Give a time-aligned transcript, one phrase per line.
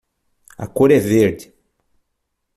[0.57, 1.53] A cor é verde!